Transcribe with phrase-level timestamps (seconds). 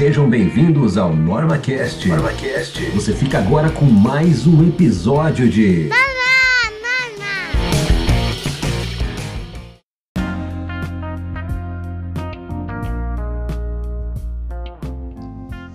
[0.00, 2.08] Sejam bem-vindos ao NormaCast.
[2.08, 2.90] NormaCast.
[2.92, 5.90] Você fica agora com mais um episódio de.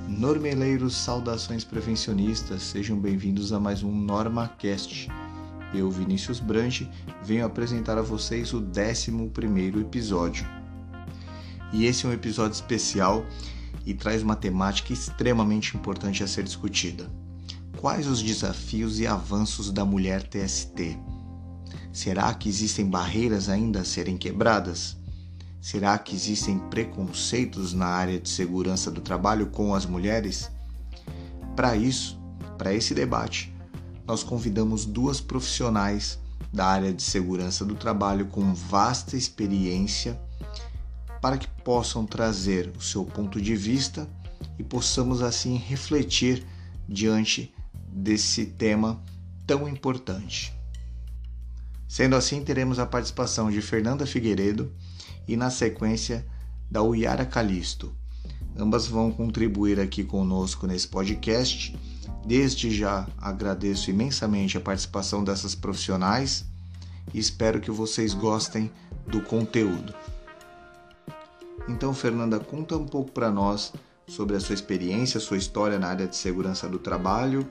[0.09, 5.07] Normeleiros, saudações prevencionistas, sejam bem-vindos a mais um NormaCast.
[5.71, 6.89] Eu, Vinícius Branche,
[7.23, 9.11] venho apresentar a vocês o 11
[9.79, 10.47] episódio.
[11.71, 13.23] E esse é um episódio especial
[13.85, 17.09] e traz uma temática extremamente importante a ser discutida.
[17.77, 20.97] Quais os desafios e avanços da mulher TST?
[21.91, 24.97] Será que existem barreiras ainda a serem quebradas?
[25.61, 30.51] Será que existem preconceitos na área de segurança do trabalho com as mulheres?
[31.55, 32.19] Para isso,
[32.57, 33.53] para esse debate,
[34.05, 36.19] nós convidamos duas profissionais
[36.53, 40.19] da área de segurança do trabalho com vasta experiência
[41.25, 44.07] para que possam trazer o seu ponto de vista
[44.59, 46.45] e possamos assim refletir
[46.87, 47.51] diante
[47.89, 49.01] desse tema
[49.47, 50.53] tão importante.
[51.87, 54.71] Sendo assim, teremos a participação de Fernanda Figueiredo
[55.27, 56.23] e, na sequência,
[56.69, 57.91] da Uyara Calisto.
[58.55, 61.75] Ambas vão contribuir aqui conosco nesse podcast.
[62.23, 66.45] Desde já agradeço imensamente a participação dessas profissionais
[67.11, 68.71] e espero que vocês gostem
[69.07, 69.91] do conteúdo.
[71.67, 73.73] Então, Fernanda, conta um pouco para nós
[74.07, 77.47] sobre a sua experiência, sua história na área de segurança do trabalho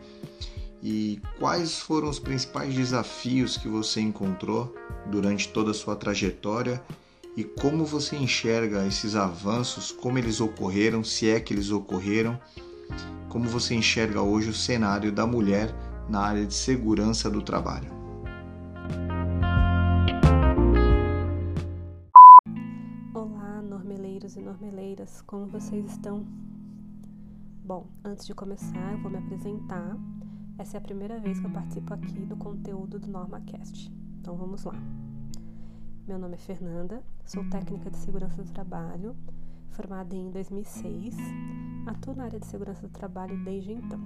[0.83, 4.75] e quais foram os principais desafios que você encontrou
[5.07, 6.83] durante toda a sua trajetória
[7.37, 12.39] e como você enxerga esses avanços, como eles ocorreram, se é que eles ocorreram,
[13.29, 15.75] como você enxerga hoje o cenário da mulher
[16.09, 18.04] na área de segurança do trabalho.
[23.15, 26.27] Normeleiros e normeleiras, como vocês estão?
[27.65, 29.97] Bom, antes de começar, eu vou me apresentar.
[30.59, 33.89] Essa é a primeira vez que eu participo aqui do conteúdo do NormaCast.
[34.21, 34.75] Então vamos lá.
[36.09, 39.15] Meu nome é Fernanda, sou técnica de segurança do trabalho,
[39.69, 41.17] formada em 2006.
[41.87, 44.01] Atuo na área de segurança do trabalho desde então.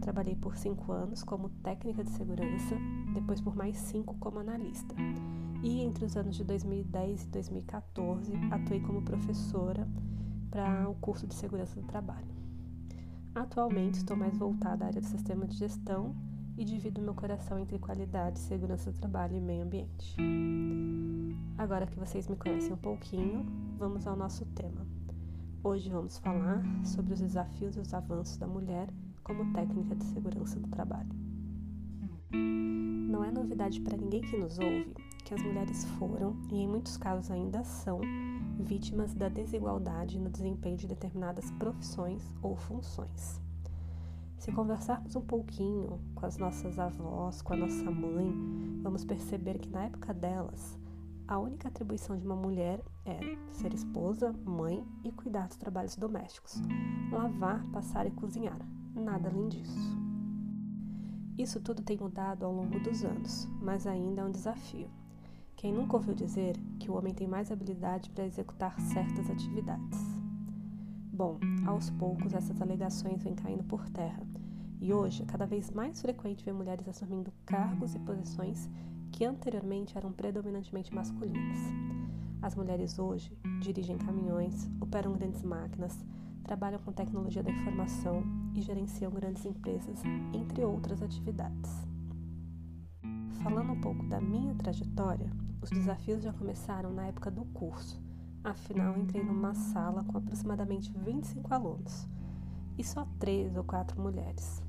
[0.00, 2.74] Trabalhei por cinco anos como técnica de segurança,
[3.12, 4.94] depois por mais cinco como analista
[5.64, 9.88] e entre os anos de 2010 e 2014 atuei como professora
[10.50, 12.28] para o curso de segurança do trabalho.
[13.34, 16.14] Atualmente estou mais voltada à área do sistema de gestão
[16.58, 20.14] e divido meu coração entre qualidade, segurança do trabalho e meio ambiente.
[21.56, 23.46] Agora que vocês me conhecem um pouquinho,
[23.78, 24.86] vamos ao nosso tema.
[25.64, 28.88] Hoje vamos falar sobre os desafios e os avanços da mulher
[29.24, 31.08] como técnica de segurança do trabalho.
[32.30, 36.96] Não é novidade para ninguém que nos ouve que as mulheres foram, e em muitos
[36.96, 38.00] casos ainda são,
[38.60, 43.40] vítimas da desigualdade no desempenho de determinadas profissões ou funções.
[44.38, 48.30] Se conversarmos um pouquinho com as nossas avós, com a nossa mãe,
[48.82, 50.78] vamos perceber que na época delas,
[51.26, 56.60] a única atribuição de uma mulher era ser esposa, mãe e cuidar dos trabalhos domésticos,
[57.10, 58.58] lavar, passar e cozinhar.
[58.94, 59.98] Nada além disso.
[61.38, 64.88] Isso tudo tem mudado ao longo dos anos, mas ainda é um desafio.
[65.56, 69.98] Quem nunca ouviu dizer que o homem tem mais habilidade para executar certas atividades?
[71.12, 74.22] Bom, aos poucos essas alegações vêm caindo por terra,
[74.80, 78.68] e hoje cada vez mais frequente ver mulheres assumindo cargos e posições
[79.10, 81.58] que anteriormente eram predominantemente masculinas.
[82.42, 83.32] As mulheres hoje
[83.62, 86.04] dirigem caminhões, operam grandes máquinas,
[86.42, 88.22] trabalham com tecnologia da informação
[88.54, 91.70] e gerenciam grandes empresas, entre outras atividades.
[93.42, 95.30] Falando um pouco da minha trajetória,
[95.64, 97.98] os desafios já começaram na época do curso.
[98.44, 102.06] Afinal, entrei numa sala com aproximadamente 25 alunos
[102.76, 104.62] e só três ou quatro mulheres.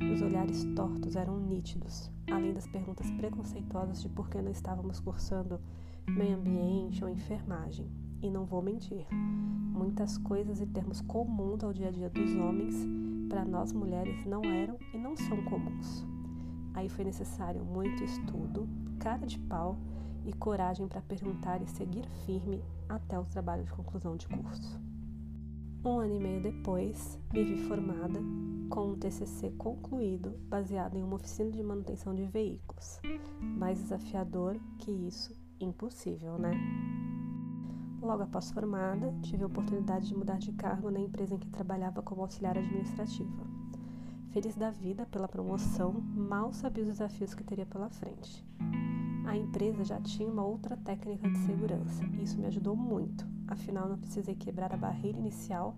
[0.00, 5.60] Os olhares tortos eram nítidos, além das perguntas preconceituosas de por que não estávamos cursando
[6.08, 7.90] meio ambiente ou enfermagem.
[8.22, 12.74] E não vou mentir, muitas coisas e termos comuns ao dia a dia dos homens,
[13.28, 16.06] para nós mulheres não eram e não são comuns.
[16.72, 18.66] Aí foi necessário muito estudo,
[18.98, 19.76] cara de pau
[20.30, 24.80] e coragem para perguntar e seguir firme até o trabalho de conclusão de curso.
[25.84, 28.20] Um ano e meio depois, me vi formada
[28.68, 33.00] com um TCC concluído baseado em uma oficina de manutenção de veículos.
[33.40, 36.52] Mais desafiador que isso, impossível, né?
[38.00, 42.02] Logo após formada, tive a oportunidade de mudar de cargo na empresa em que trabalhava
[42.02, 43.49] como auxiliar administrativa.
[44.32, 48.44] Feliz da vida pela promoção, mal sabia os desafios que teria pela frente
[49.30, 53.24] a empresa já tinha uma outra técnica de segurança e isso me ajudou muito.
[53.46, 55.76] Afinal, não precisei quebrar a barreira inicial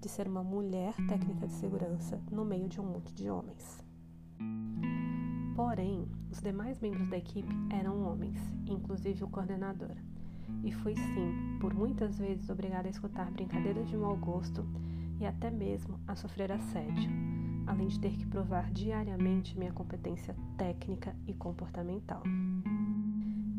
[0.00, 3.84] de ser uma mulher técnica de segurança no meio de um monte de homens.
[5.54, 9.94] Porém, os demais membros da equipe eram homens, inclusive o coordenador.
[10.64, 14.66] E fui sim, por muitas vezes obrigada a escutar brincadeiras de mau gosto
[15.20, 17.10] e até mesmo a sofrer assédio,
[17.66, 22.22] além de ter que provar diariamente minha competência técnica e comportamental.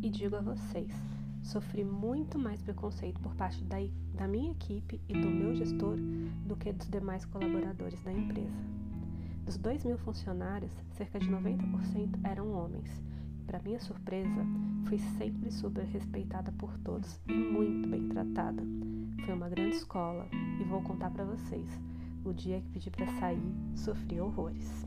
[0.01, 0.93] E digo a vocês,
[1.41, 3.77] sofri muito mais preconceito por parte da,
[4.13, 5.97] da minha equipe e do meu gestor
[6.45, 8.77] do que dos demais colaboradores da empresa.
[9.45, 13.01] Dos 2 mil funcionários, cerca de 90% eram homens.
[13.45, 14.45] Para minha surpresa,
[14.85, 18.61] fui sempre super respeitada por todos e muito bem tratada.
[19.25, 20.27] Foi uma grande escola
[20.59, 21.69] e vou contar para vocês.
[22.27, 24.85] O dia que pedi para sair, sofri horrores.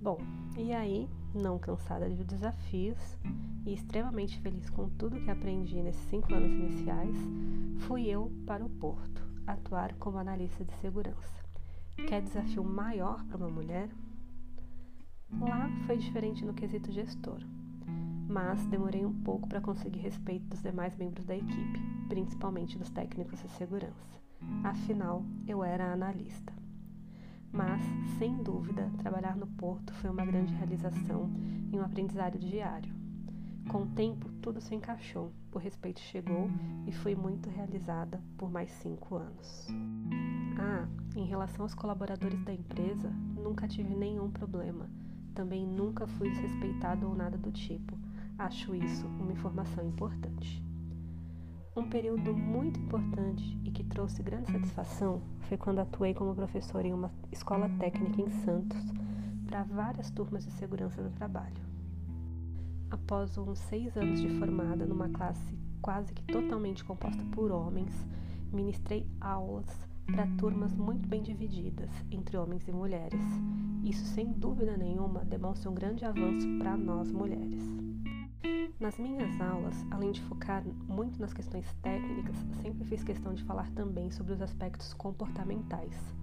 [0.00, 0.16] Bom,
[0.56, 3.18] e aí, não cansada de desafios
[3.66, 7.14] e extremamente feliz com tudo que aprendi nesses cinco anos iniciais,
[7.80, 11.44] fui eu para o Porto atuar como analista de segurança.
[12.08, 13.90] Quer desafio maior para uma mulher?
[15.38, 17.42] Lá foi diferente no quesito gestor,
[18.26, 23.42] mas demorei um pouco para conseguir respeito dos demais membros da equipe, principalmente dos técnicos
[23.42, 24.18] de segurança.
[24.62, 26.52] Afinal, eu era analista.
[27.52, 27.82] Mas,
[28.18, 31.30] sem dúvida, trabalhar no porto foi uma grande realização
[31.72, 32.92] e um aprendizado diário.
[33.68, 36.50] Com o tempo, tudo se encaixou, o respeito chegou
[36.86, 39.66] e fui muito realizada por mais cinco anos.
[40.58, 44.88] Ah, em relação aos colaboradores da empresa, nunca tive nenhum problema.
[45.34, 47.98] Também nunca fui desrespeitado ou nada do tipo.
[48.38, 50.67] Acho isso uma informação importante.
[51.78, 56.92] Um período muito importante e que trouxe grande satisfação foi quando atuei como professor em
[56.92, 58.76] uma escola técnica em Santos
[59.46, 61.54] para várias turmas de segurança do trabalho.
[62.90, 67.94] Após uns seis anos de formada numa classe quase que totalmente composta por homens,
[68.52, 69.68] ministrei aulas
[70.06, 73.22] para turmas muito bem divididas entre homens e mulheres.
[73.84, 77.87] Isso, sem dúvida nenhuma, demonstra um grande avanço para nós mulheres.
[78.78, 83.68] Nas minhas aulas, além de focar muito nas questões técnicas, sempre fiz questão de falar
[83.70, 86.14] também sobre os aspectos comportamentais,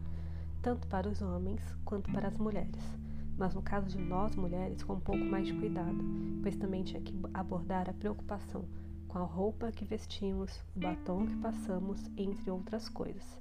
[0.62, 2.98] tanto para os homens quanto para as mulheres.
[3.38, 5.98] Mas no caso de nós mulheres, com um pouco mais de cuidado,
[6.42, 8.64] pois também tinha que abordar a preocupação
[9.10, 13.38] com a roupa que vestimos, o batom que passamos, entre outras coisas.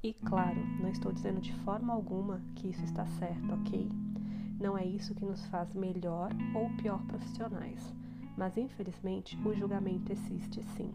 [0.00, 3.90] E claro, não estou dizendo de forma alguma que isso está certo, ok?
[4.60, 7.92] Não é isso que nos faz melhor ou pior profissionais,
[8.42, 10.92] mas infelizmente o julgamento existe sim.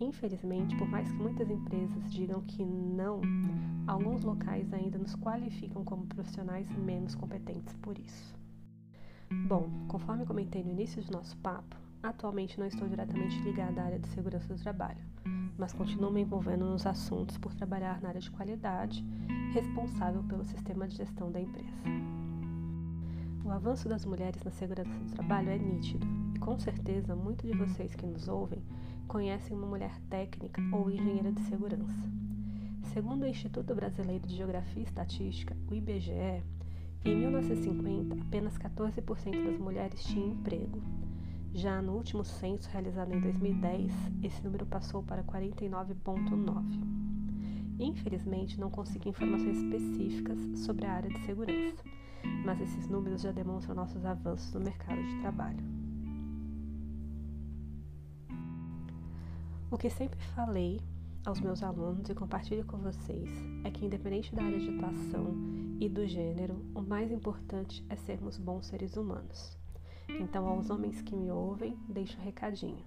[0.00, 3.20] Infelizmente, por mais que muitas empresas digam que não,
[3.86, 8.34] alguns locais ainda nos qualificam como profissionais menos competentes por isso.
[9.46, 13.98] Bom, conforme comentei no início do nosso papo, atualmente não estou diretamente ligada à área
[13.98, 15.04] de segurança do trabalho
[15.58, 19.02] mas continuo me envolvendo nos assuntos por trabalhar na área de qualidade,
[19.54, 21.82] responsável pelo sistema de gestão da empresa.
[23.42, 26.06] O avanço das mulheres na segurança do trabalho é nítido,
[26.38, 28.62] com certeza muitos de vocês que nos ouvem
[29.06, 32.10] conhecem uma mulher técnica ou engenheira de segurança.
[32.92, 36.42] Segundo o Instituto Brasileiro de Geografia e Estatística, o IBGE,
[37.04, 40.82] em 1950 apenas 14% das mulheres tinham emprego,
[41.52, 43.92] já no último censo realizado em 2010,
[44.22, 47.06] esse número passou para 49,9.
[47.78, 51.82] Infelizmente, não consegui informações específicas sobre a área de segurança,
[52.44, 55.75] mas esses números já demonstram nossos avanços no mercado de trabalho.
[59.76, 60.80] O que sempre falei
[61.26, 63.28] aos meus alunos e compartilho com vocês
[63.62, 65.34] é que, independente da área de atuação
[65.78, 69.54] e do gênero, o mais importante é sermos bons seres humanos.
[70.08, 72.82] Então, aos homens que me ouvem, deixo um recadinho.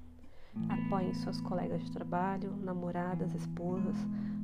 [0.67, 3.97] Apoiem suas colegas de trabalho, namoradas, esposas,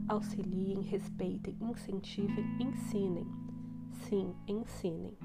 [0.07, 3.25] auxiliem, respeitem, incentivem, ensinem.
[3.91, 5.17] Sim, ensinem.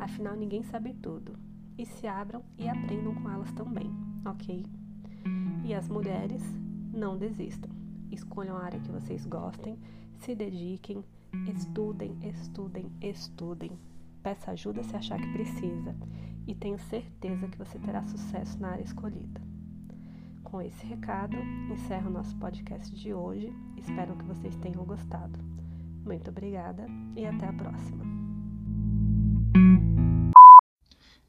[0.00, 1.38] Afinal, ninguém sabe tudo.
[1.76, 3.92] E se abram e aprendam com elas também,
[4.24, 4.64] ok?
[5.64, 6.42] E as mulheres,
[6.92, 7.70] não desistam.
[8.10, 9.78] Escolham a área que vocês gostem,
[10.18, 11.04] se dediquem,
[11.48, 13.72] estudem, estudem, estudem.
[14.22, 15.96] Peça ajuda se achar que precisa
[16.46, 19.40] e tenho certeza que você terá sucesso na área escolhida.
[20.44, 21.36] Com esse recado,
[21.70, 23.52] encerro nosso podcast de hoje.
[23.76, 25.38] Espero que vocês tenham gostado.
[26.04, 28.11] Muito obrigada e até a próxima.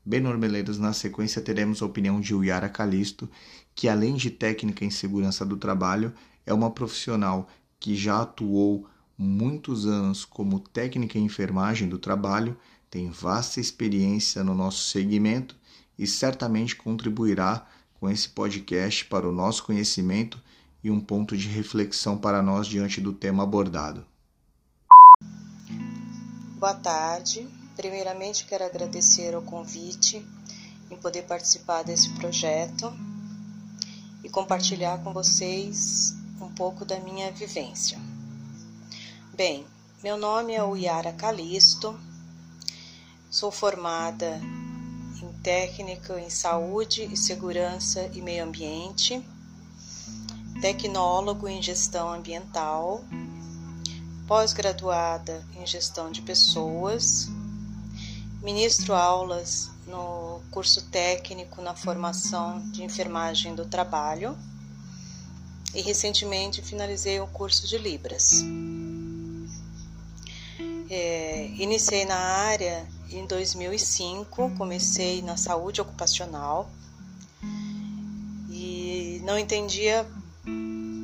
[0.06, 3.30] Bem, Normeleiros, na sequência teremos a opinião de Uyara Calisto,
[3.74, 6.14] que além de técnica em segurança do trabalho,
[6.46, 7.48] é uma profissional
[7.80, 8.86] que já atuou
[9.18, 12.58] muitos anos como técnica em enfermagem do trabalho
[12.94, 15.56] tem vasta experiência no nosso segmento
[15.98, 17.66] e certamente contribuirá
[18.00, 20.40] com esse podcast para o nosso conhecimento
[20.84, 24.06] e um ponto de reflexão para nós diante do tema abordado.
[26.60, 27.63] Boa tarde.
[27.76, 30.26] Primeiramente, quero agradecer o convite
[30.92, 32.94] em poder participar desse projeto
[34.24, 38.00] e compartilhar com vocês um pouco da minha vivência.
[39.34, 39.66] Bem,
[40.04, 42.00] meu nome é Uyara Calisto,
[43.30, 44.40] sou formada
[45.22, 49.26] em técnica em saúde e segurança e meio ambiente,
[50.62, 53.04] tecnólogo em gestão ambiental,
[54.28, 57.30] pós-graduada em gestão de pessoas,
[58.44, 64.38] ministro aulas no curso técnico na formação de enfermagem do trabalho
[65.74, 68.44] e recentemente finalizei o curso de Libras.
[70.90, 76.70] É, iniciei na área em 2005, comecei na saúde ocupacional
[78.50, 80.06] e não entendia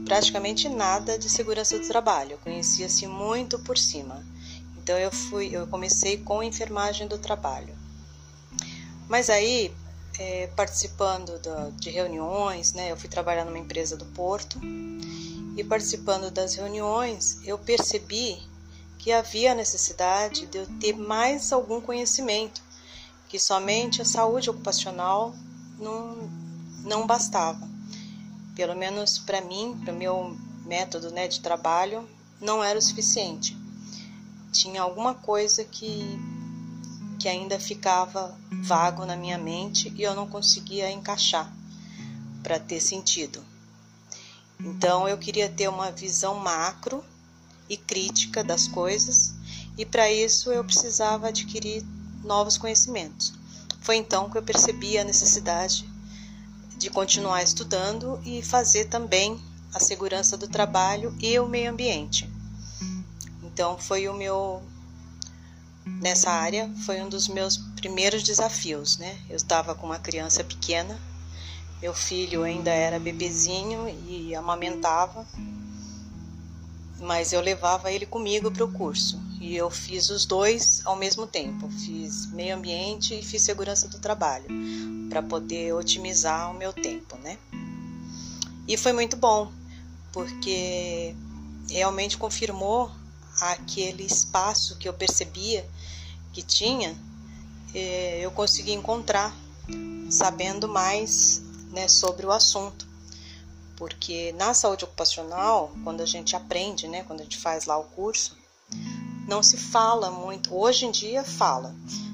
[0.05, 4.21] praticamente nada de segurança do trabalho, conhecia-se muito por cima.
[4.89, 7.77] Então eu fui, eu comecei com enfermagem do trabalho.
[9.07, 9.71] Mas aí,
[10.17, 14.59] é, participando do, de reuniões, né, eu fui trabalhar numa empresa do Porto
[15.55, 18.41] e participando das reuniões, eu percebi
[18.97, 22.59] que havia necessidade de eu ter mais algum conhecimento,
[23.27, 25.35] que somente a saúde ocupacional
[25.77, 26.27] não,
[26.83, 27.69] não bastava.
[28.55, 32.09] Pelo menos para mim, para o meu método né, de trabalho,
[32.41, 33.58] não era o suficiente
[34.51, 36.19] tinha alguma coisa que,
[37.19, 41.51] que ainda ficava vago na minha mente e eu não conseguia encaixar
[42.43, 43.43] para ter sentido.
[44.59, 47.03] Então eu queria ter uma visão macro
[47.69, 49.33] e crítica das coisas
[49.77, 51.85] e para isso eu precisava adquirir
[52.23, 53.33] novos conhecimentos.
[53.81, 55.87] Foi então que eu percebi a necessidade
[56.77, 59.41] de continuar estudando e fazer também
[59.73, 62.29] a segurança do trabalho e o meio ambiente.
[63.59, 64.63] Então foi o meu
[65.85, 69.19] nessa área foi um dos meus primeiros desafios, né?
[69.29, 70.97] Eu estava com uma criança pequena,
[71.81, 75.27] meu filho ainda era bebezinho e amamentava,
[77.01, 81.27] mas eu levava ele comigo para o curso e eu fiz os dois ao mesmo
[81.27, 84.47] tempo, fiz meio ambiente e fiz segurança do trabalho
[85.09, 87.37] para poder otimizar o meu tempo, né?
[88.65, 89.51] E foi muito bom
[90.13, 91.13] porque
[91.69, 92.89] realmente confirmou
[93.41, 95.67] aquele espaço que eu percebia
[96.33, 96.95] que tinha,
[97.73, 99.35] é, eu consegui encontrar,
[100.09, 101.41] sabendo mais
[101.71, 102.87] né, sobre o assunto.
[103.75, 107.83] Porque na saúde ocupacional, quando a gente aprende, né, quando a gente faz lá o
[107.83, 108.37] curso,
[109.27, 110.53] não se fala muito.
[110.53, 111.73] Hoje em dia fala.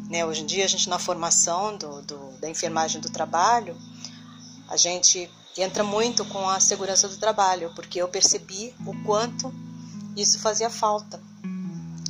[0.10, 0.26] Né?
[0.26, 3.76] Hoje em dia a gente na formação do, do, da enfermagem do trabalho,
[4.68, 9.54] a gente entra muito com a segurança do trabalho, porque eu percebi o quanto
[10.16, 11.22] isso fazia falta,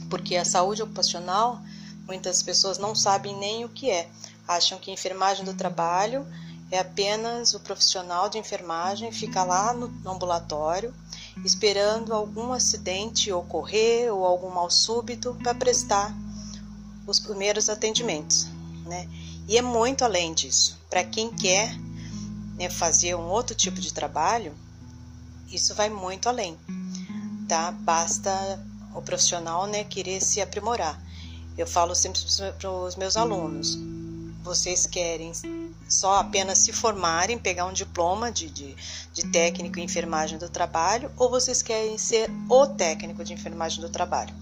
[0.09, 1.61] porque a saúde ocupacional
[2.05, 4.07] muitas pessoas não sabem nem o que é.
[4.47, 6.25] Acham que enfermagem do trabalho
[6.71, 10.93] é apenas o profissional de enfermagem ficar lá no ambulatório
[11.43, 16.15] esperando algum acidente ocorrer ou algum mal súbito para prestar
[17.05, 18.47] os primeiros atendimentos,
[18.85, 19.07] né?
[19.47, 20.79] E é muito além disso.
[20.89, 21.75] Para quem quer
[22.57, 24.53] né, fazer um outro tipo de trabalho,
[25.51, 26.57] isso vai muito além
[27.47, 27.71] tá?
[27.71, 28.31] Basta
[28.93, 31.01] o profissional, né, querer se aprimorar.
[31.57, 32.21] Eu falo sempre
[32.59, 33.77] para os meus alunos:
[34.43, 35.31] vocês querem
[35.87, 38.75] só apenas se formarem, pegar um diploma de, de,
[39.13, 43.89] de técnico em enfermagem do trabalho, ou vocês querem ser o técnico de enfermagem do
[43.89, 44.33] trabalho?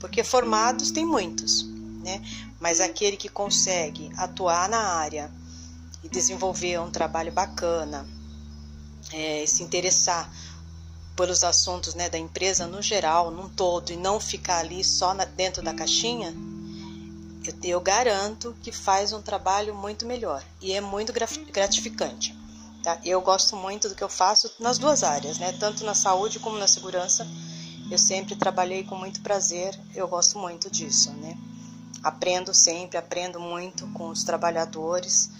[0.00, 1.64] Porque formados tem muitos,
[2.02, 2.22] né?
[2.60, 5.30] Mas aquele que consegue atuar na área
[6.02, 8.06] e desenvolver um trabalho bacana,
[9.12, 10.30] é, se interessar
[11.16, 15.24] pelos assuntos né, da empresa no geral, num todo, e não ficar ali só na,
[15.24, 16.32] dentro da caixinha,
[17.44, 22.36] eu, eu garanto que faz um trabalho muito melhor e é muito gratificante.
[22.82, 23.00] Tá?
[23.04, 25.52] Eu gosto muito do que eu faço nas duas áreas, né?
[25.58, 27.26] tanto na saúde como na segurança.
[27.90, 31.10] Eu sempre trabalhei com muito prazer, eu gosto muito disso.
[31.12, 31.36] Né?
[32.02, 35.30] Aprendo sempre, aprendo muito com os trabalhadores,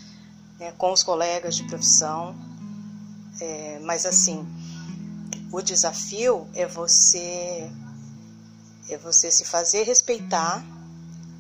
[0.58, 2.34] né, com os colegas de profissão,
[3.40, 4.46] é, mas assim
[5.52, 7.70] o desafio é você
[8.88, 10.64] é você se fazer respeitar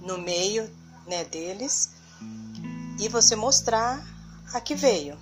[0.00, 0.68] no meio
[1.06, 1.90] né, deles
[2.98, 4.04] e você mostrar
[4.52, 5.16] a que veio,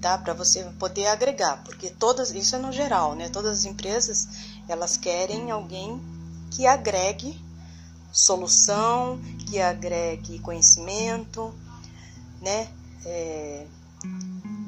[0.00, 0.16] tá?
[0.16, 3.28] Para você poder agregar, porque todas isso é no geral, né?
[3.28, 4.28] Todas as empresas
[4.68, 6.00] elas querem alguém
[6.50, 7.38] que agregue
[8.12, 11.52] solução, que agregue conhecimento,
[12.40, 12.68] né?
[13.04, 13.66] É,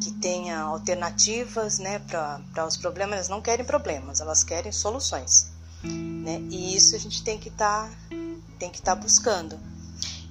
[0.00, 5.50] que tenha alternativas né, para os problemas, elas não querem problemas, elas querem soluções.
[5.82, 6.40] Né?
[6.50, 9.58] E isso a gente tem que estar tá, estar tá buscando.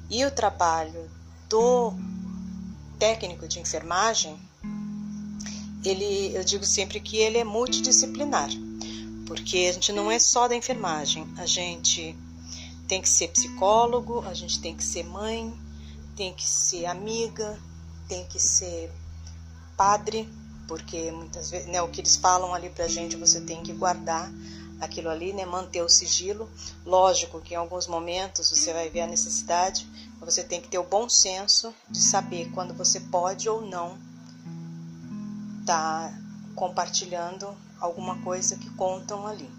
[0.10, 1.10] E o trabalho
[1.50, 1.94] do
[3.00, 4.38] técnico de enfermagem,
[5.84, 8.50] ele, eu digo sempre que ele é multidisciplinar,
[9.26, 12.16] porque a gente não é só da enfermagem, a gente
[12.88, 15.54] tem que ser psicólogo, a gente tem que ser mãe,
[16.16, 17.60] tem que ser amiga,
[18.08, 18.92] tem que ser
[19.76, 20.30] padre,
[20.68, 24.32] porque muitas vezes, né, o que eles falam ali pra gente, você tem que guardar
[24.80, 26.50] aquilo ali, né, manter o sigilo.
[26.86, 29.88] Lógico que em alguns momentos você vai ver a necessidade,
[30.20, 33.98] mas você tem que ter o bom senso de saber quando você pode ou não
[35.66, 36.14] tá
[36.56, 37.48] compartilhando
[37.80, 39.50] alguma coisa que contam ali,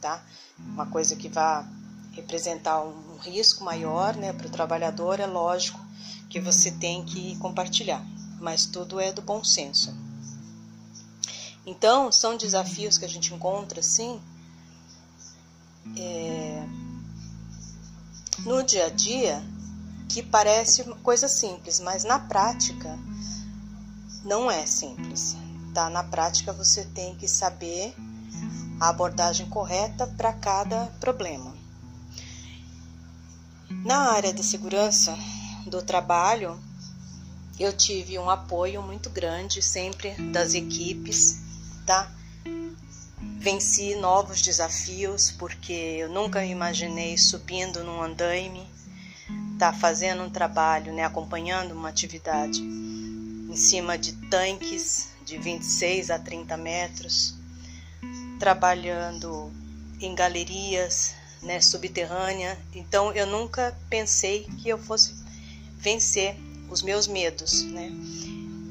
[0.00, 0.22] tá?
[0.58, 1.64] Uma coisa que vai
[2.12, 5.80] representar um risco maior, né, para o trabalhador, é lógico
[6.28, 8.04] que você tem que compartilhar
[8.40, 9.94] mas tudo é do bom senso.
[11.66, 14.20] Então, são desafios que a gente encontra, sim,
[15.96, 16.66] é,
[18.40, 19.42] no dia a dia,
[20.08, 22.98] que parece coisa simples, mas na prática
[24.24, 25.36] não é simples.
[25.72, 25.88] Tá?
[25.90, 27.94] Na prática, você tem que saber
[28.80, 31.54] a abordagem correta para cada problema.
[33.84, 35.16] Na área de segurança
[35.66, 36.58] do trabalho,
[37.58, 41.40] eu tive um apoio muito grande sempre das equipes,
[41.86, 42.10] tá?
[43.38, 48.66] Venci novos desafios porque eu nunca imaginei subindo num andaime,
[49.58, 56.18] tá fazendo um trabalho, né, acompanhando uma atividade em cima de tanques de 26 a
[56.18, 57.34] 30 metros,
[58.38, 59.52] trabalhando
[60.00, 62.58] em galerias, né, subterrânea.
[62.74, 65.14] Então eu nunca pensei que eu fosse
[65.78, 66.36] vencer
[66.70, 67.90] os meus medos, né?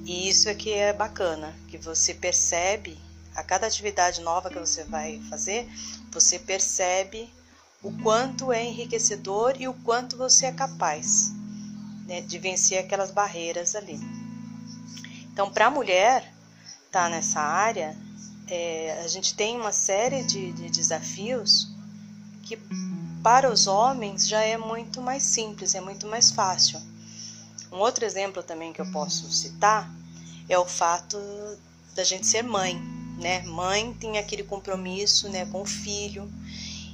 [0.05, 2.97] E isso é que é bacana, que você percebe
[3.35, 5.67] a cada atividade nova que você vai fazer,
[6.11, 7.33] você percebe
[7.81, 11.31] o quanto é enriquecedor e o quanto você é capaz
[12.05, 13.99] né, de vencer aquelas barreiras ali.
[15.31, 16.33] Então, para a mulher
[16.91, 17.97] tá nessa área,
[18.47, 21.69] é, a gente tem uma série de, de desafios
[22.43, 22.57] que
[23.23, 26.79] para os homens já é muito mais simples, é muito mais fácil.
[27.73, 29.91] Um outro exemplo também que eu posso citar
[30.47, 31.17] é o fato
[31.95, 32.79] da gente ser mãe,
[33.17, 33.41] né?
[33.41, 36.31] Mãe tem aquele compromisso, né, com o filho.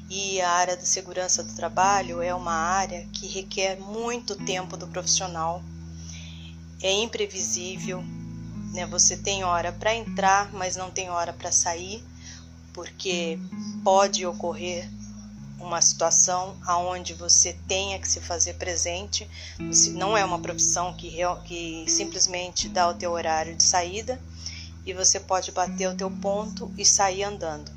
[0.10, 4.88] E a área da segurança do trabalho é uma área que requer muito tempo do
[4.88, 5.62] profissional.
[6.82, 8.02] É imprevisível,
[8.72, 8.86] né?
[8.88, 12.02] Você tem hora para entrar, mas não tem hora para sair,
[12.74, 13.38] porque
[13.84, 14.90] pode ocorrer
[15.60, 19.30] uma situação aonde você tenha que se fazer presente.
[19.94, 24.20] Não é uma profissão que, que simplesmente dá o teu horário de saída
[24.86, 27.72] e você pode bater o teu ponto e sair andando.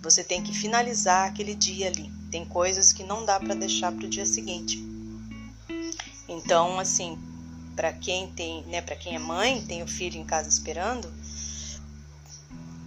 [0.00, 2.10] Você tem que finalizar aquele dia ali.
[2.30, 4.82] Tem coisas que não dá para deixar para o dia seguinte.
[6.28, 7.18] Então, assim,
[7.74, 11.12] para quem tem, né, para quem é mãe, tem o filho em casa esperando,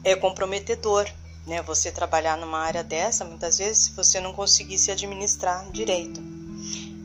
[0.03, 1.09] é comprometedor
[1.45, 1.61] né?
[1.63, 6.21] Você trabalhar numa área dessa, muitas vezes, você não conseguir se administrar direito.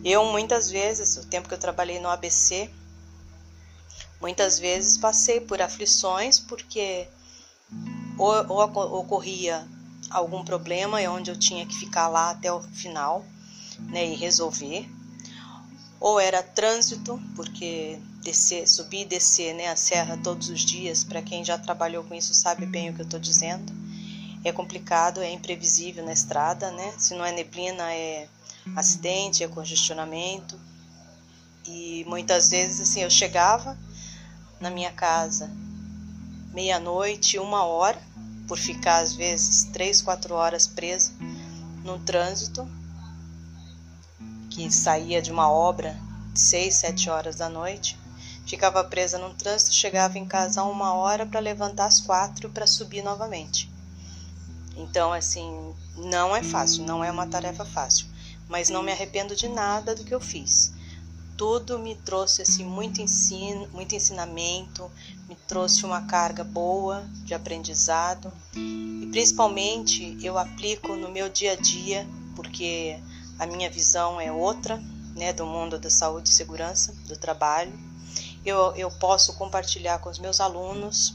[0.05, 2.70] Eu, muitas vezes, o tempo que eu trabalhei no ABC,
[4.20, 7.09] muitas vezes passei por aflições porque
[8.18, 9.66] ou, ou ocorria
[10.11, 13.25] algum problema e onde eu tinha que ficar lá até o final,
[13.88, 14.88] né, e resolver,
[15.99, 21.23] ou era trânsito, porque descer, subir e descer, né, a serra todos os dias, para
[21.23, 23.84] quem já trabalhou com isso sabe bem o que eu estou dizendo
[24.45, 26.93] é complicado, é imprevisível na estrada, né?
[26.99, 28.29] Se não é neblina, é
[28.77, 30.61] acidente, é congestionamento.
[31.67, 33.77] E muitas vezes, assim, eu chegava
[34.61, 35.51] na minha casa
[36.53, 38.01] meia-noite, uma hora,
[38.47, 41.13] por ficar às vezes três, quatro horas presa
[41.83, 42.69] no trânsito,
[44.51, 45.99] que saía de uma obra
[46.33, 47.99] de seis, sete horas da noite.
[48.47, 52.67] Ficava presa no trânsito, chegava em casa a uma hora para levantar às quatro para
[52.67, 53.74] subir novamente.
[54.77, 58.07] Então, assim, não é fácil, não é uma tarefa fácil,
[58.49, 60.73] mas não me arrependo de nada do que eu fiz.
[61.37, 64.91] Tudo me trouxe assim muito ensino, muito ensinamento,
[65.29, 71.57] me trouxe uma carga boa de aprendizado e principalmente eu aplico no meu dia a
[71.57, 72.07] dia,
[72.37, 72.97] porque
[73.39, 74.81] a minha visão é outra,
[75.17, 77.73] né, do mundo da saúde e segurança, do trabalho.
[78.45, 81.15] Eu, eu posso compartilhar com os meus alunos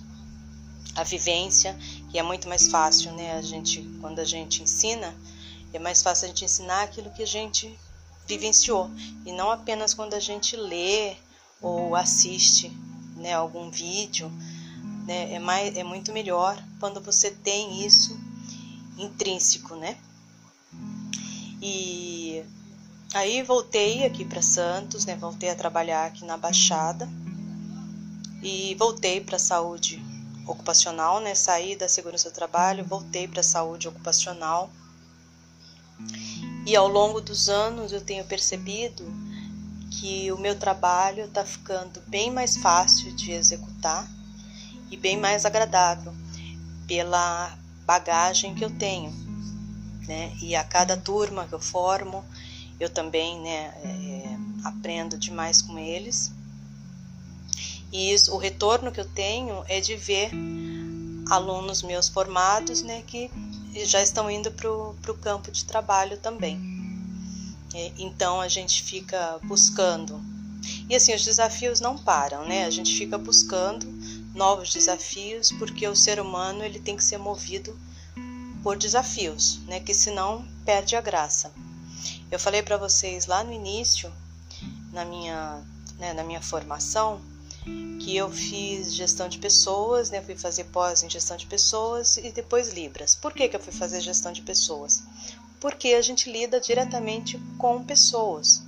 [0.95, 1.77] a vivência
[2.13, 3.37] e é muito mais fácil, né?
[3.37, 5.15] A gente, quando a gente ensina,
[5.73, 7.77] é mais fácil a gente ensinar aquilo que a gente
[8.27, 8.89] vivenciou
[9.25, 11.15] e não apenas quando a gente lê
[11.61, 12.71] ou assiste
[13.15, 14.31] né, algum vídeo,
[15.05, 18.17] né, é, mais, é muito melhor quando você tem isso
[18.97, 19.97] intrínseco, né?
[21.61, 22.43] E
[23.13, 25.15] aí voltei aqui para Santos, né?
[25.15, 27.09] Voltei a trabalhar aqui na Baixada
[28.41, 30.01] e voltei para a saúde
[30.49, 31.35] ocupacional, né?
[31.35, 34.69] Saí da segurança do trabalho, voltei para a saúde ocupacional.
[36.65, 39.03] E ao longo dos anos eu tenho percebido
[39.91, 44.07] que o meu trabalho está ficando bem mais fácil de executar
[44.89, 46.13] e bem mais agradável
[46.87, 49.11] pela bagagem que eu tenho,
[50.07, 50.31] né?
[50.41, 52.23] E a cada turma que eu formo,
[52.79, 56.31] eu também, né, é, aprendo demais com eles.
[57.91, 60.31] E isso, o retorno que eu tenho é de ver
[61.29, 63.29] alunos meus formados, né, que
[63.85, 66.59] já estão indo para o campo de trabalho também.
[67.97, 70.19] Então a gente fica buscando.
[70.89, 72.65] E assim, os desafios não param, né?
[72.65, 73.87] A gente fica buscando
[74.33, 77.79] novos desafios porque o ser humano ele tem que ser movido
[78.63, 79.79] por desafios, né?
[79.79, 81.51] Que senão perde a graça.
[82.31, 84.11] Eu falei para vocês lá no início,
[84.91, 85.61] na minha,
[85.97, 87.21] né, na minha formação,
[87.99, 90.21] que eu fiz gestão de pessoas, né?
[90.21, 93.15] Fui fazer pós em gestão de pessoas e depois Libras.
[93.15, 95.03] Por que, que eu fui fazer gestão de pessoas?
[95.59, 98.63] Porque a gente lida diretamente com pessoas,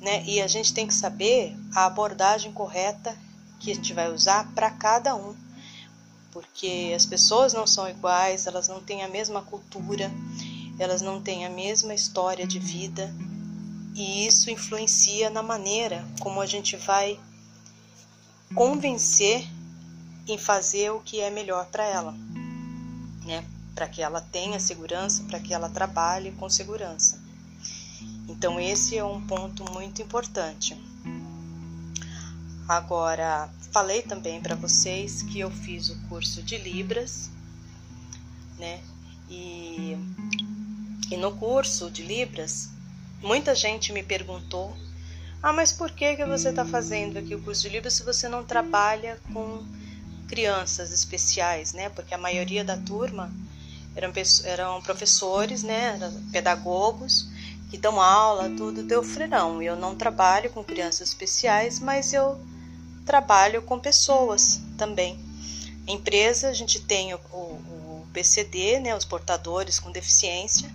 [0.00, 0.22] né?
[0.24, 3.16] E a gente tem que saber a abordagem correta
[3.58, 5.34] que a gente vai usar para cada um.
[6.30, 10.10] Porque as pessoas não são iguais, elas não têm a mesma cultura,
[10.78, 13.12] elas não têm a mesma história de vida,
[13.96, 17.18] e isso influencia na maneira como a gente vai
[18.54, 19.46] convencer
[20.26, 22.12] em fazer o que é melhor para ela,
[23.24, 23.44] né?
[23.74, 27.20] Para que ela tenha segurança, para que ela trabalhe com segurança.
[28.28, 30.76] Então esse é um ponto muito importante.
[32.68, 37.30] Agora, falei também para vocês que eu fiz o curso de Libras,
[38.58, 38.80] né?
[39.30, 39.96] E,
[41.10, 42.70] e no curso de Libras,
[43.22, 44.76] muita gente me perguntou
[45.42, 48.28] ah, mas por que, que você está fazendo aqui o curso de Libras se você
[48.28, 49.62] não trabalha com
[50.26, 51.88] crianças especiais, né?
[51.88, 53.30] Porque a maioria da turma
[53.94, 54.12] eram,
[54.44, 55.98] eram professores, né?
[56.32, 57.28] Pedagogos
[57.70, 58.82] que dão aula, tudo.
[58.82, 59.62] Deu freirão.
[59.62, 62.38] Eu não trabalho com crianças especiais, mas eu
[63.04, 65.18] trabalho com pessoas também.
[65.86, 68.96] Empresa, a gente tem o, o, PCD, né?
[68.96, 70.70] Os portadores com deficiência.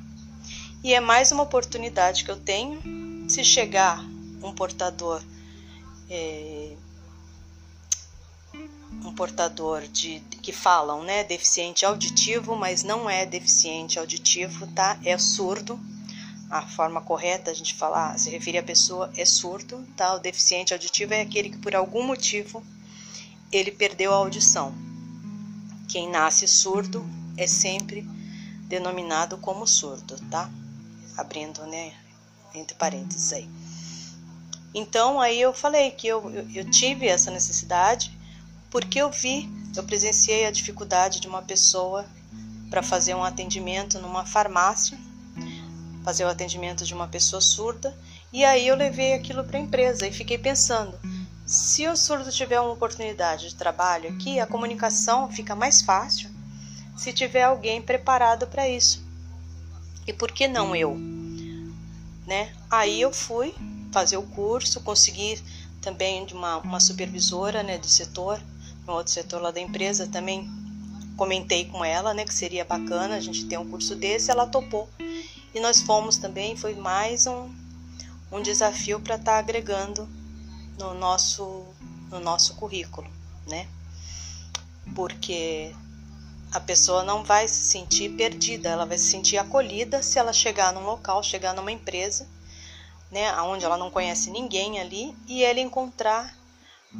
[0.83, 2.79] E é mais uma oportunidade que eu tenho.
[3.27, 4.03] Se chegar
[4.41, 5.21] um portador
[6.09, 6.75] é,
[9.05, 14.99] um portador de que falam, né, deficiente auditivo, mas não é deficiente auditivo, tá?
[15.03, 15.79] É surdo.
[16.49, 20.15] A forma correta a gente falar, se referir à pessoa é surdo, tá?
[20.15, 22.61] O deficiente auditivo é aquele que por algum motivo
[23.51, 24.73] ele perdeu a audição.
[25.87, 27.05] Quem nasce surdo
[27.37, 28.05] é sempre
[28.67, 30.49] denominado como surdo, tá?
[31.17, 31.93] Abrindo, né,
[32.53, 33.49] entre parênteses aí.
[34.73, 38.17] Então aí eu falei que eu, eu, eu tive essa necessidade
[38.69, 42.05] porque eu vi, eu presenciei a dificuldade de uma pessoa
[42.69, 44.97] para fazer um atendimento numa farmácia,
[46.05, 47.95] fazer o atendimento de uma pessoa surda,
[48.31, 50.97] e aí eu levei aquilo para a empresa e fiquei pensando,
[51.45, 56.29] se o surdo tiver uma oportunidade de trabalho aqui, a comunicação fica mais fácil
[56.95, 59.03] se tiver alguém preparado para isso.
[60.07, 60.97] E por que não eu?
[62.25, 62.53] Né?
[62.69, 63.53] Aí eu fui
[63.91, 65.41] fazer o curso, consegui
[65.81, 68.41] também de uma, uma supervisora né, do setor,
[68.87, 70.49] no outro setor lá da empresa, também
[71.17, 74.89] comentei com ela né, que seria bacana a gente ter um curso desse, ela topou.
[75.53, 77.53] E nós fomos também, foi mais um,
[78.31, 80.07] um desafio para estar tá agregando
[80.79, 81.65] no nosso,
[82.09, 83.07] no nosso currículo,
[83.47, 83.67] né?
[84.95, 85.75] Porque
[86.53, 90.71] a pessoa não vai se sentir perdida, ela vai se sentir acolhida se ela chegar
[90.73, 92.25] num local, chegar numa empresa
[93.11, 96.33] né, onde ela não conhece ninguém ali, e ela encontrar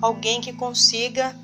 [0.01, 1.35] alguém que consiga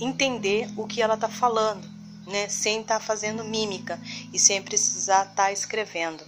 [0.00, 1.88] entender o que ela está falando,
[2.26, 4.00] né, sem estar tá fazendo mímica
[4.32, 6.24] e sem precisar estar tá escrevendo.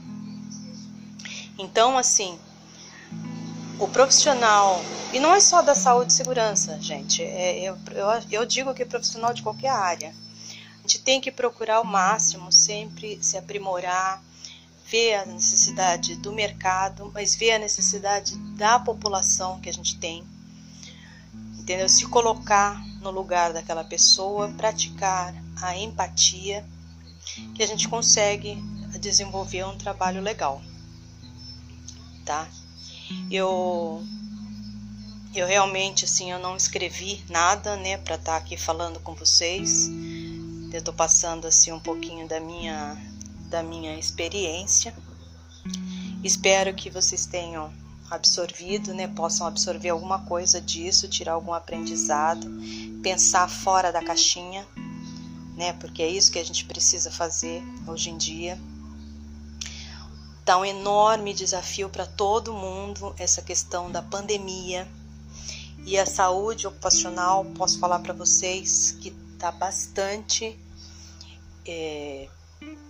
[1.59, 2.39] Então, assim,
[3.79, 4.81] o profissional,
[5.13, 7.77] e não é só da saúde e segurança, gente, é, eu,
[8.31, 10.15] eu, digo que é profissional de qualquer área.
[10.79, 14.23] A gente tem que procurar ao máximo sempre se aprimorar,
[14.91, 20.25] ver a necessidade do mercado, mas ver a necessidade da população que a gente tem.
[21.59, 21.89] Entendeu?
[21.89, 26.65] Se colocar no lugar daquela pessoa, praticar a empatia,
[27.55, 28.55] que a gente consegue
[29.01, 30.63] desenvolver um trabalho legal.
[32.25, 32.49] Tá?
[33.31, 34.03] Eu
[35.35, 39.91] Eu realmente assim eu não escrevi nada, né, para estar tá aqui falando com vocês.
[40.73, 42.97] Eu tô passando assim um pouquinho da minha
[43.47, 44.95] da minha experiência.
[46.23, 47.73] Espero que vocês tenham
[48.11, 52.47] absorvido, né, possam absorver alguma coisa disso, tirar algum aprendizado,
[53.03, 54.67] pensar fora da caixinha,
[55.57, 58.59] né, porque é isso que a gente precisa fazer hoje em dia.
[60.45, 64.87] Tá um enorme desafio para todo mundo essa questão da pandemia
[65.85, 67.45] e a saúde ocupacional.
[67.45, 70.57] Posso falar para vocês que tá bastante
[71.67, 72.29] é,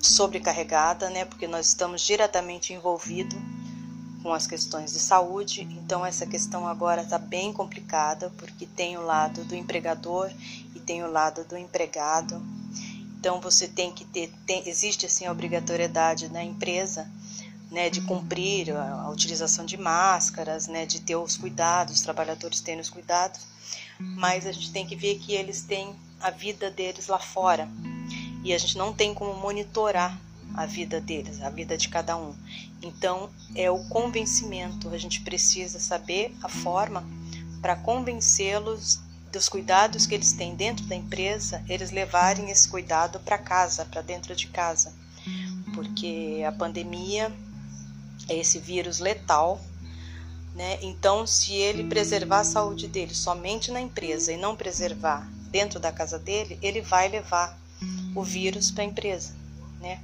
[0.01, 3.39] sobrecarregada, né, porque nós estamos diretamente envolvidos
[4.23, 9.03] com as questões de saúde, então essa questão agora está bem complicada, porque tem o
[9.03, 10.33] lado do empregador
[10.75, 12.43] e tem o lado do empregado.
[13.19, 17.09] Então você tem que ter, tem, existe assim a obrigatoriedade na empresa
[17.71, 22.61] né, de cumprir a, a, utilização de máscaras, né, de ter os cuidados, os trabalhadores
[22.61, 23.47] têm os cuidados,
[24.01, 27.69] mas a gente tem que ver que eles têm a vida deles lá fora
[28.45, 30.19] e a gente não tem como monitorar
[30.55, 32.35] a vida deles, a vida de cada um.
[32.83, 34.89] Então, é o convencimento.
[34.91, 37.05] A gente precisa saber a forma
[37.61, 39.01] para convencê-los
[39.33, 44.01] dos cuidados que eles têm dentro da empresa, eles levarem esse cuidado para casa, para
[44.01, 44.95] dentro de casa.
[45.75, 47.33] Porque a pandemia
[48.29, 49.61] é esse vírus letal,
[50.55, 50.79] né?
[50.81, 55.93] Então, se ele preservar a saúde dele somente na empresa e não preservar dentro da
[55.93, 57.59] casa dele, ele vai levar
[58.15, 59.35] o vírus para a empresa,
[59.81, 60.01] né?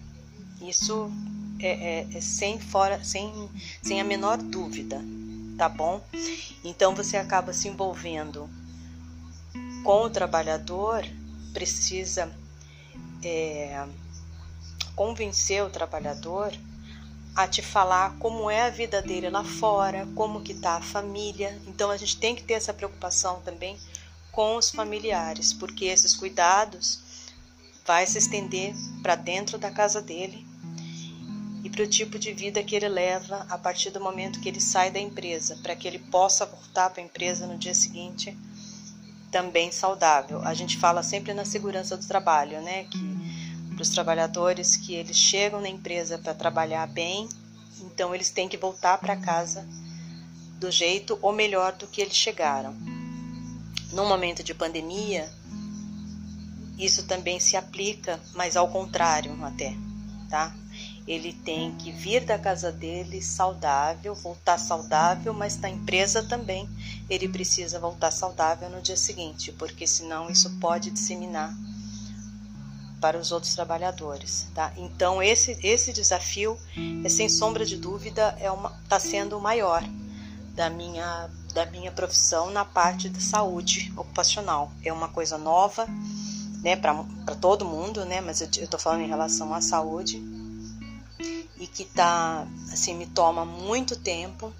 [0.60, 1.10] Isso
[1.58, 3.48] é, é, é, sem fora, sem,
[3.82, 5.00] sem a menor dúvida,
[5.56, 6.00] tá bom?
[6.64, 8.48] Então você acaba se envolvendo
[9.84, 11.04] com o trabalhador,
[11.52, 12.32] precisa
[13.22, 13.86] é,
[14.94, 16.52] convencer o trabalhador
[17.34, 21.58] a te falar como é a vida dele lá fora, como que tá a família.
[21.66, 23.78] Então a gente tem que ter essa preocupação também
[24.30, 27.00] com os familiares, porque esses cuidados
[27.84, 30.46] vai se estender para dentro da casa dele
[31.64, 34.60] e para o tipo de vida que ele leva a partir do momento que ele
[34.60, 38.36] sai da empresa, para que ele possa voltar para a empresa no dia seguinte
[39.30, 40.42] também saudável.
[40.42, 42.84] A gente fala sempre na segurança do trabalho, né?
[42.84, 43.12] Que
[43.74, 47.28] para os trabalhadores que eles chegam na empresa para trabalhar bem,
[47.80, 49.66] então eles têm que voltar para casa
[50.58, 52.74] do jeito ou melhor do que eles chegaram.
[53.92, 55.32] No momento de pandemia,
[56.78, 59.74] isso também se aplica, mas ao contrário até,
[60.28, 60.54] tá?
[61.06, 66.68] Ele tem que vir da casa dele saudável, voltar saudável, mas na empresa também
[67.10, 71.52] ele precisa voltar saudável no dia seguinte, porque senão isso pode disseminar
[73.00, 74.72] para os outros trabalhadores, tá?
[74.76, 76.56] Então esse esse desafio,
[77.04, 78.46] é, sem sombra de dúvida, é
[78.84, 79.82] está sendo o maior
[80.54, 84.72] da minha da minha profissão na parte da saúde ocupacional.
[84.84, 85.86] É uma coisa nova,
[86.62, 90.22] né, para todo mundo, né, mas eu, eu tô falando em relação à saúde
[91.58, 94.52] e que tá, assim, me toma muito tempo.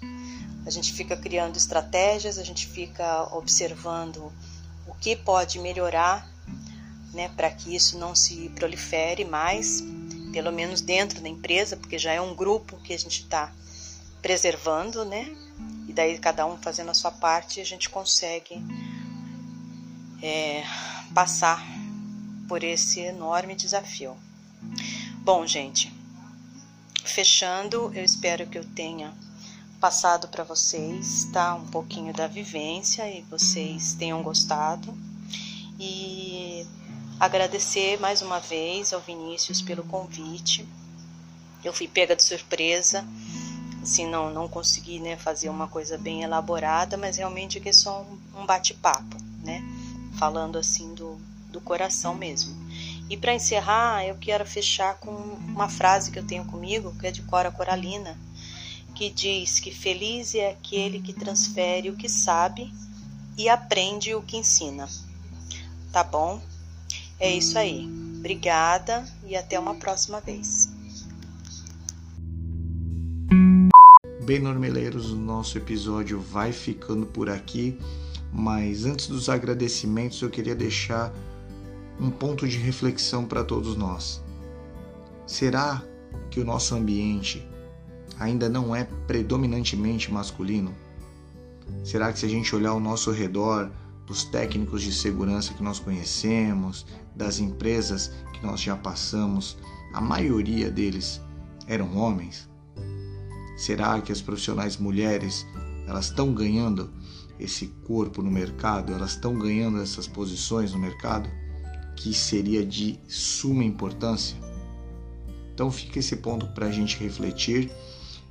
[0.65, 4.31] A gente fica criando estratégias, a gente fica observando
[4.85, 6.29] o que pode melhorar,
[7.13, 9.81] né, para que isso não se prolifere mais,
[10.31, 13.51] pelo menos dentro da empresa, porque já é um grupo que a gente está
[14.21, 15.35] preservando, né?
[15.87, 18.63] E daí cada um fazendo a sua parte, a gente consegue
[20.21, 20.63] é,
[21.13, 21.61] passar
[22.53, 24.15] por esse enorme desafio.
[25.23, 25.91] Bom, gente,
[27.03, 29.11] fechando, eu espero que eu tenha
[29.81, 31.55] passado para vocês, tá?
[31.55, 34.95] Um pouquinho da vivência e vocês tenham gostado.
[35.79, 36.63] E
[37.19, 40.63] agradecer mais uma vez ao Vinícius pelo convite.
[41.63, 43.03] Eu fui pega de surpresa,
[43.81, 48.03] assim, não, não consegui né, fazer uma coisa bem elaborada, mas realmente aqui é só
[48.03, 49.59] um, um bate-papo, né?
[50.19, 50.92] Falando assim
[51.53, 52.53] do coração mesmo.
[53.09, 57.11] E para encerrar, eu quero fechar com uma frase que eu tenho comigo, que é
[57.11, 58.17] de Cora Coralina,
[58.95, 62.73] que diz que feliz é aquele que transfere o que sabe
[63.37, 64.89] e aprende o que ensina.
[65.91, 66.41] Tá bom?
[67.19, 67.87] É isso aí.
[68.17, 70.73] Obrigada e até uma próxima vez.
[74.25, 77.77] Bem, normeleiros, o nosso episódio vai ficando por aqui,
[78.31, 81.13] mas antes dos agradecimentos eu queria deixar
[81.99, 84.23] um ponto de reflexão para todos nós.
[85.25, 85.83] Será
[86.29, 87.47] que o nosso ambiente
[88.19, 90.75] ainda não é predominantemente masculino?
[91.83, 93.71] Será que se a gente olhar ao nosso redor,
[94.05, 99.57] dos técnicos de segurança que nós conhecemos, das empresas que nós já passamos,
[99.93, 101.21] a maioria deles
[101.67, 102.49] eram homens?
[103.55, 105.45] Será que as profissionais mulheres
[105.87, 106.91] elas estão ganhando
[107.39, 111.29] esse corpo no mercado, elas estão ganhando essas posições no mercado,
[111.95, 114.37] que seria de suma importância.
[115.53, 117.71] Então fica esse ponto para a gente refletir.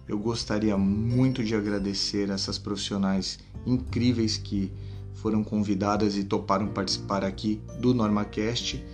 [0.09, 4.73] Eu gostaria muito de agradecer essas profissionais incríveis que
[5.15, 8.85] foram convidadas e toparam participar aqui do NormaCast.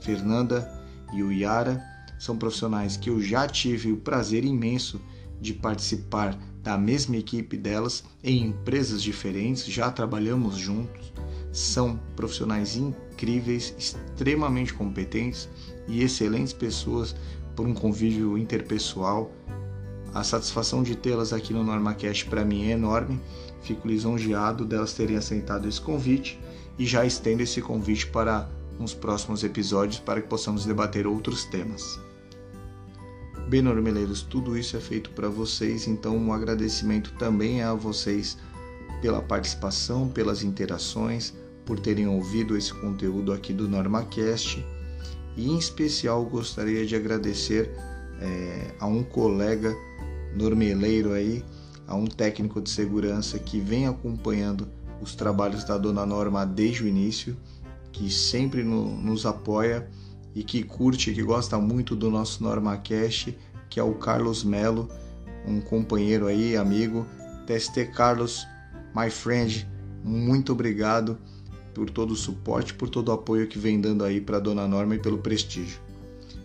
[0.00, 0.82] Fernanda
[1.12, 1.82] e o Yara
[2.18, 5.00] são profissionais que eu já tive o prazer imenso
[5.40, 11.12] de participar da mesma equipe delas em empresas diferentes, já trabalhamos juntos.
[11.54, 15.48] São profissionais incríveis, extremamente competentes
[15.86, 17.14] e excelentes pessoas
[17.54, 19.30] por um convívio interpessoal.
[20.12, 23.20] A satisfação de tê-las aqui no NormaCast para mim é enorme.
[23.62, 26.40] Fico lisonjeado delas terem aceitado esse convite
[26.76, 32.00] e já estendo esse convite para uns próximos episódios para que possamos debater outros temas.
[33.48, 38.36] Bem, normeleiros, tudo isso é feito para vocês, então um agradecimento também a vocês
[39.00, 41.32] pela participação, pelas interações,
[41.64, 44.64] por terem ouvido esse conteúdo aqui do NormaCast.
[45.36, 47.70] E em especial gostaria de agradecer
[48.20, 49.74] é, a um colega
[50.36, 51.44] normeleiro aí,
[51.86, 54.68] a um técnico de segurança que vem acompanhando
[55.00, 57.36] os trabalhos da Dona Norma desde o início,
[57.92, 59.88] que sempre no, nos apoia
[60.34, 63.36] e que curte, que gosta muito do nosso NormaCast,
[63.68, 64.88] que é o Carlos Melo,
[65.46, 67.06] um companheiro aí, amigo.
[67.46, 68.46] TST Carlos,
[68.96, 69.68] my friend,
[70.02, 71.18] muito obrigado
[71.74, 74.94] por todo o suporte, por todo o apoio que vem dando aí para Dona Norma
[74.94, 75.80] e pelo prestígio.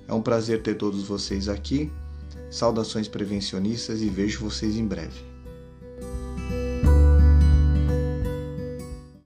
[0.08, 1.92] É um prazer ter todos vocês aqui.
[2.50, 5.29] Saudações prevencionistas e vejo vocês em breve.